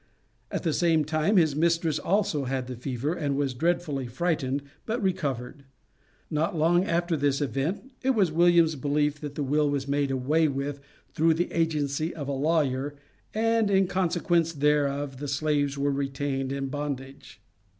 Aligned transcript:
At 0.49 0.63
the 0.63 0.73
same 0.73 1.05
time 1.05 1.37
his 1.37 1.55
mistress 1.55 1.99
also 1.99 2.45
had 2.45 2.65
the 2.65 2.75
fever, 2.75 3.13
and 3.13 3.35
was 3.37 3.53
dreadfully 3.53 4.07
frightened, 4.07 4.63
but 4.87 4.99
recovered. 4.99 5.63
Not 6.31 6.57
long 6.57 6.85
after 6.85 7.15
this 7.15 7.39
event 7.39 7.91
it 8.01 8.15
was 8.15 8.31
William's 8.31 8.75
belief 8.75 9.21
that 9.21 9.35
the 9.35 9.43
will 9.43 9.69
was 9.69 9.87
made 9.87 10.09
away 10.09 10.47
with 10.47 10.79
through 11.13 11.35
the 11.35 11.51
agency 11.51 12.15
of 12.15 12.27
a 12.27 12.31
lawyer, 12.31 12.95
and 13.35 13.69
in 13.69 13.85
consequence 13.85 14.53
thereof 14.53 15.17
the 15.19 15.27
slaves 15.27 15.77
were 15.77 15.91
retained 15.91 16.51
in 16.51 16.69
bondage. 16.69 17.39